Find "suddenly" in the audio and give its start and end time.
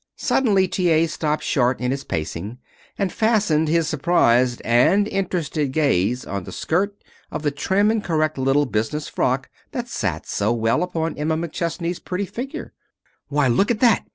0.17-0.67